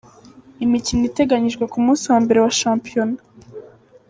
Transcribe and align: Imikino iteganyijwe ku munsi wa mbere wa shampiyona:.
Imikino 0.65 1.03
iteganyijwe 1.09 1.63
ku 1.71 1.77
munsi 1.85 2.05
wa 2.11 2.17
mbere 2.23 2.39
wa 2.45 2.51
shampiyona:. 2.59 3.17